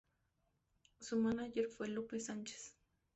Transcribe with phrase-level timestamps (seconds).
[0.99, 2.75] Su mánager fue Lupe Sánchez.